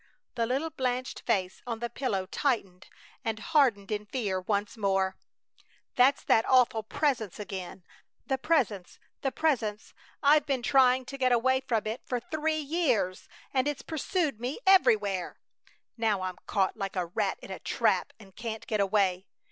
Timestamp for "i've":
10.23-10.47